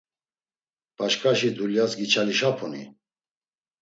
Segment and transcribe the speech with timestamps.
[0.99, 2.83] Başkaşi dulyas giçalişapuni?